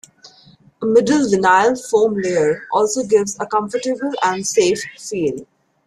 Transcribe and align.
A 0.81 0.85
middle 0.87 1.27
vinyl 1.29 1.75
foam 1.87 2.15
layer 2.19 2.63
also 2.73 3.03
gives 3.03 3.37
a 3.39 3.45
comfortable 3.45 4.11
and 4.23 4.47
safe 4.47 4.81
feel. 4.97 5.45